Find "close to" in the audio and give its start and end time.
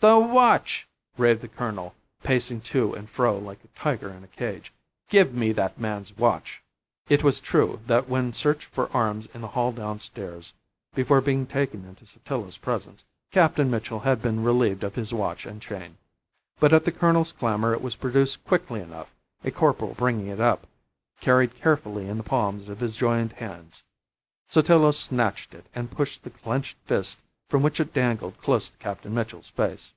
28.42-28.76